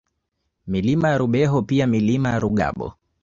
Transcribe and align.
Milima 0.67 1.09
ya 1.09 1.17
Rubeho 1.17 1.61
pia 1.61 1.87
Milima 1.87 2.29
ya 2.29 2.39
Rugabo 2.39 2.93